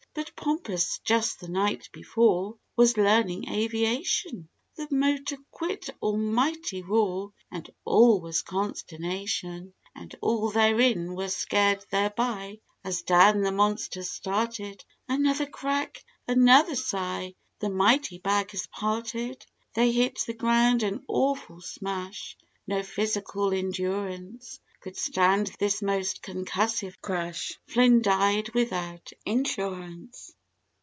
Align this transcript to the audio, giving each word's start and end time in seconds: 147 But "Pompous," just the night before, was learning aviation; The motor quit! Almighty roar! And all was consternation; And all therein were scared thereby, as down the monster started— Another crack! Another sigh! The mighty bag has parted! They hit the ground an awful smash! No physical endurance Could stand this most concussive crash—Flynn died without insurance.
147 0.13 0.33
But 0.33 0.43
"Pompous," 0.75 0.99
just 1.05 1.39
the 1.39 1.47
night 1.47 1.87
before, 1.93 2.57
was 2.75 2.97
learning 2.97 3.47
aviation; 3.49 4.49
The 4.75 4.89
motor 4.91 5.37
quit! 5.51 5.89
Almighty 6.01 6.81
roar! 6.81 7.31
And 7.49 7.69
all 7.85 8.19
was 8.19 8.41
consternation; 8.41 9.73
And 9.95 10.13
all 10.19 10.49
therein 10.49 11.15
were 11.15 11.29
scared 11.29 11.85
thereby, 11.91 12.59
as 12.83 13.03
down 13.03 13.39
the 13.41 13.53
monster 13.53 14.03
started— 14.03 14.83
Another 15.07 15.45
crack! 15.45 16.03
Another 16.27 16.75
sigh! 16.75 17.35
The 17.59 17.69
mighty 17.69 18.17
bag 18.17 18.51
has 18.51 18.67
parted! 18.67 19.45
They 19.75 19.93
hit 19.93 20.19
the 20.27 20.33
ground 20.33 20.83
an 20.83 21.05
awful 21.07 21.61
smash! 21.61 22.35
No 22.67 22.83
physical 22.83 23.53
endurance 23.53 24.59
Could 24.81 24.97
stand 24.97 25.51
this 25.59 25.81
most 25.83 26.23
concussive 26.23 26.99
crash—Flynn 27.01 28.01
died 28.01 28.49
without 28.55 29.11
insurance. 29.25 30.33